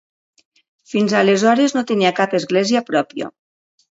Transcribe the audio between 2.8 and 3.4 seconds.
pròpia.